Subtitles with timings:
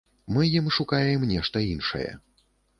[0.37, 2.05] Мы ім шукаем нешта іншае.